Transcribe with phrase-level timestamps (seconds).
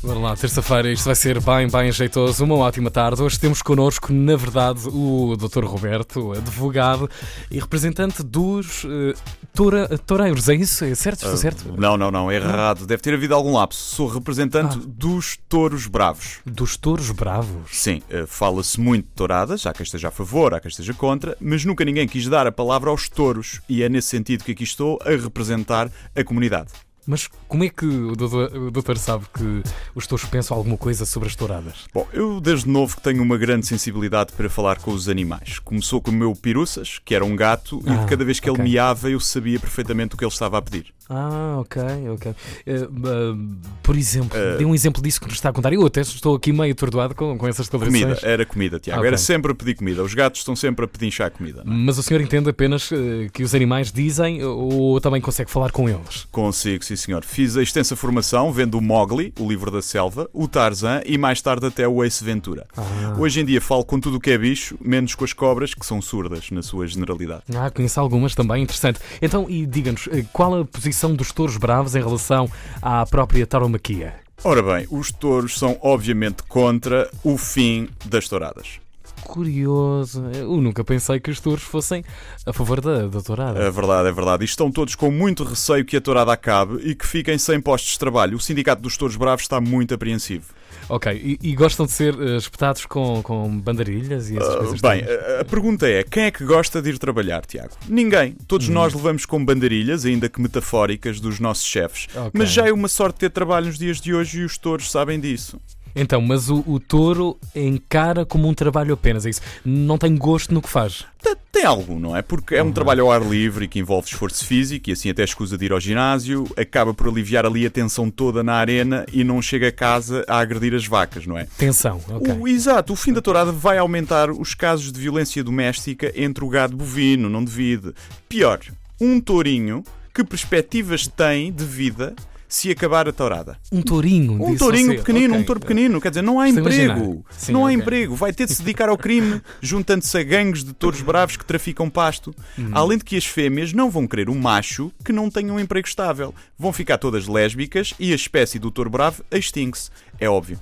[0.00, 2.44] Bora lá, terça-feira, isto vai ser bem, bem jeitoso.
[2.44, 3.20] Uma ótima tarde.
[3.20, 5.64] Hoje temos connosco, na verdade, o Dr.
[5.64, 7.10] Roberto, advogado
[7.50, 9.12] e representante dos uh,
[9.52, 10.48] toura, toureiros.
[10.48, 10.84] É isso?
[10.84, 11.24] É certo?
[11.24, 11.74] Estou certo?
[11.76, 12.86] Não, não, não, é errado.
[12.86, 13.96] Deve ter havido algum lapso.
[13.96, 16.38] Sou representante dos touros bravos.
[16.46, 17.68] Dos touros bravos?
[17.72, 21.36] Sim, uh, fala-se muito de touradas, há quem esteja a favor, há quem esteja contra,
[21.40, 24.62] mas nunca ninguém quis dar a palavra aos touros e é nesse sentido que aqui
[24.62, 26.68] estou a representar a comunidade.
[27.08, 29.62] Mas como é que o doutor, o doutor, sabe que
[29.94, 31.86] os touros pensam alguma coisa sobre as touradas?
[31.94, 35.58] Bom, eu desde novo que tenho uma grande sensibilidade para falar com os animais.
[35.58, 38.62] Começou com o meu piruças, que era um gato, ah, e cada vez que okay.
[38.62, 40.92] ele miava eu sabia perfeitamente o que ele estava a pedir.
[41.10, 42.32] Ah, ok, ok.
[42.32, 45.72] Uh, uh, por exemplo, uh, dê um exemplo disso que nos está a contar.
[45.72, 48.02] Eu até estou aqui meio atordoado com, com essas declarações.
[48.02, 49.00] Comida, era comida, Tiago.
[49.00, 49.08] Okay.
[49.08, 50.02] Era sempre a pedir comida.
[50.02, 51.62] Os gatos estão sempre a pedinchar comida.
[51.62, 51.64] É?
[51.64, 52.90] Mas o senhor entende apenas
[53.32, 56.26] que os animais dizem ou também consegue falar com eles?
[56.30, 57.24] Consigo, sim senhor.
[57.24, 61.40] Fiz a extensa formação vendo o Mowgli, o livro da selva, o Tarzan e mais
[61.40, 62.66] tarde até o Ace Ventura.
[62.76, 63.16] Ah.
[63.18, 65.86] Hoje em dia falo com tudo o que é bicho, menos com as cobras, que
[65.86, 67.44] são surdas na sua generalidade.
[67.56, 69.00] Ah, conheço algumas também, interessante.
[69.22, 72.50] Então, e diga-nos, qual a posição posição dos touros bravos em relação
[72.82, 74.14] à própria tauromaquia?
[74.42, 78.80] Ora bem, os touros são obviamente contra o fim das touradas
[79.28, 80.24] curioso.
[80.34, 82.02] Eu nunca pensei que os touros fossem
[82.46, 83.60] a favor da, da tourada.
[83.60, 84.42] É verdade, é verdade.
[84.42, 87.92] E estão todos com muito receio que a tourada acabe e que fiquem sem postos
[87.92, 88.36] de trabalho.
[88.36, 90.46] O Sindicato dos Touros Bravos está muito apreensivo.
[90.88, 94.80] Ok, e, e gostam de ser uh, espetados com, com bandarilhas e essas uh, coisas?
[94.80, 97.74] Bem, a, a, pergunta é: quem é que gosta de ir trabalhar, Tiago?
[97.86, 98.34] Ninguém.
[98.46, 98.72] Todos hum.
[98.72, 102.08] nós levamos com bandarilhas, ainda que metafóricas, dos nossos chefes.
[102.10, 102.30] Okay.
[102.32, 105.20] Mas já é uma sorte ter trabalho nos dias de hoje e os touros sabem
[105.20, 105.60] disso.
[105.98, 109.40] Então, mas o, o touro encara como um trabalho apenas, é isso?
[109.64, 111.04] Não tem gosto no que faz?
[111.50, 112.22] Tem algum, não é?
[112.22, 112.72] Porque é um uhum.
[112.72, 115.80] trabalho ao ar livre que envolve esforço físico e assim até escusa de ir ao
[115.80, 120.24] ginásio, acaba por aliviar ali a tensão toda na arena e não chega a casa
[120.28, 121.48] a agredir as vacas, não é?
[121.58, 122.32] Tensão, ok.
[122.38, 126.48] O, exato, o fim da tourada vai aumentar os casos de violência doméstica entre o
[126.48, 127.92] gado bovino, não divide.
[128.28, 128.60] Pior,
[129.00, 129.82] um tourinho,
[130.14, 132.14] que perspectivas tem de vida
[132.48, 133.58] se acabar a tourada.
[133.70, 134.42] Um tourinho.
[134.42, 135.42] Um tourinho pequenino, okay.
[135.42, 136.00] um touro pequenino.
[136.00, 137.24] Quer dizer, não há emprego.
[137.30, 137.76] Sim, não há okay.
[137.76, 138.14] emprego.
[138.14, 141.90] Vai ter de se dedicar ao crime, juntando-se a gangues de touros bravos que traficam
[141.90, 142.34] pasto.
[142.56, 142.70] Uhum.
[142.72, 145.86] Além de que as fêmeas não vão querer um macho que não tenha um emprego
[145.86, 146.34] estável.
[146.58, 149.90] Vão ficar todas lésbicas e a espécie do touro bravo extingue-se.
[150.18, 150.58] É óbvio.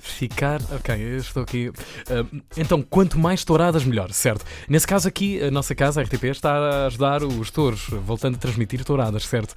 [0.00, 0.60] Ficar.
[0.72, 1.68] Ok, eu estou aqui.
[1.68, 4.44] Uh, então, quanto mais touradas, melhor, certo?
[4.68, 8.38] Nesse caso aqui, a nossa casa, a RTP, está a ajudar os touros, voltando a
[8.38, 9.54] transmitir touradas, certo?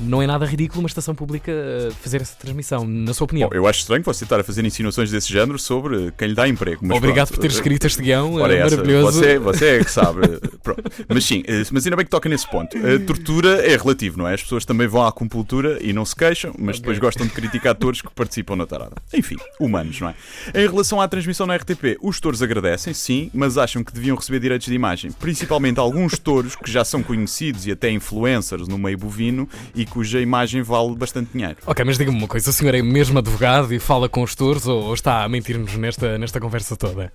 [0.00, 1.52] Não é nada ridículo uma estação pública
[2.00, 3.48] fazer essa transmissão, na sua opinião.
[3.48, 6.48] Bom, eu acho estranho você estar a fazer insinuações desse género sobre quem lhe dá
[6.48, 6.84] emprego.
[6.84, 7.40] Obrigado pronto.
[7.40, 9.20] por ter escrito este guião Ora, é maravilhoso.
[9.20, 10.20] Você, você é que sabe.
[11.08, 12.76] mas sim, eh, mas ainda bem que toca nesse ponto.
[12.76, 14.34] A tortura é relativo, não é?
[14.34, 17.06] As pessoas também vão à acupuntura e não se queixam, mas depois okay.
[17.06, 18.94] gostam de criticar touros que participam na tourada.
[19.12, 20.14] Enfim humanos, não é?
[20.54, 24.40] Em relação à transmissão na RTP, os touros agradecem, sim, mas acham que deviam receber
[24.40, 25.10] direitos de imagem.
[25.12, 30.20] Principalmente alguns touros que já são conhecidos e até influencers no meio bovino e cuja
[30.20, 31.56] imagem vale bastante dinheiro.
[31.66, 34.66] Ok, mas diga-me uma coisa: o senhor é mesmo advogado e fala com os touros
[34.66, 37.12] ou está a mentir-nos nesta, nesta conversa toda?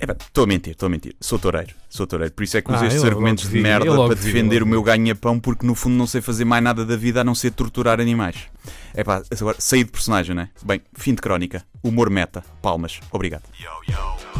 [0.00, 1.14] Estou a mentir, estou a mentir.
[1.20, 2.32] Sou toureiro, sou toureiro.
[2.32, 5.38] Por isso é que uso ah, estes argumentos de merda para defender o meu ganha-pão,
[5.38, 8.36] porque no fundo não sei fazer mais nada da vida a não ser torturar animais.
[8.94, 10.50] É pá, agora saí de personagem, não é?
[10.62, 11.64] Bem, fim de crónica.
[11.82, 12.42] Humor meta.
[12.62, 12.98] Palmas.
[13.12, 13.44] Obrigado.
[13.58, 14.39] Yo, yo.